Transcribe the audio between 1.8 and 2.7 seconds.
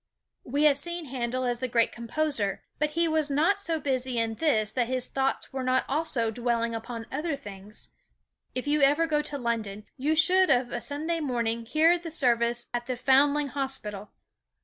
composer,